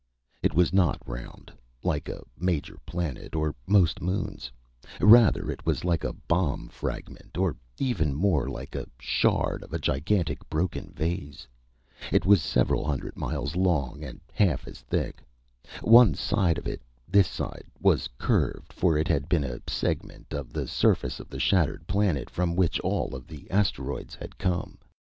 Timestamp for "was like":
5.63-6.03